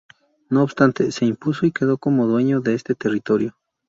[0.49, 3.55] No obstante, se impuso y quedó como dueño de ese territorio.